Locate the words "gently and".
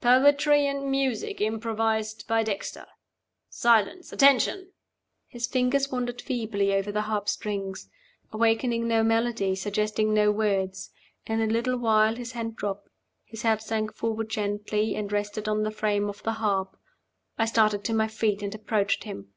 14.30-15.10